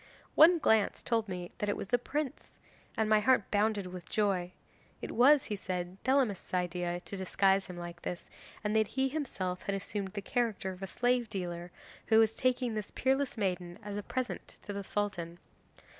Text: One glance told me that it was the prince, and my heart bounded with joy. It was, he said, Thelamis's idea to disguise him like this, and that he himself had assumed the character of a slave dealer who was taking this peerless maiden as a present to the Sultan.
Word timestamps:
One 0.33 0.57
glance 0.57 1.03
told 1.03 1.29
me 1.29 1.51
that 1.59 1.69
it 1.69 1.77
was 1.77 1.89
the 1.89 1.99
prince, 1.99 2.57
and 2.97 3.07
my 3.07 3.19
heart 3.19 3.51
bounded 3.51 3.85
with 3.85 4.09
joy. 4.09 4.53
It 4.99 5.11
was, 5.11 5.43
he 5.43 5.55
said, 5.55 5.97
Thelamis's 6.03 6.55
idea 6.55 6.99
to 7.01 7.15
disguise 7.15 7.67
him 7.67 7.77
like 7.77 8.01
this, 8.01 8.27
and 8.63 8.75
that 8.75 8.87
he 8.97 9.09
himself 9.09 9.61
had 9.61 9.75
assumed 9.75 10.13
the 10.13 10.21
character 10.23 10.71
of 10.71 10.81
a 10.81 10.87
slave 10.87 11.29
dealer 11.29 11.71
who 12.07 12.17
was 12.17 12.33
taking 12.33 12.73
this 12.73 12.89
peerless 12.89 13.37
maiden 13.37 13.77
as 13.83 13.95
a 13.95 14.01
present 14.01 14.47
to 14.63 14.73
the 14.73 14.83
Sultan. 14.83 15.37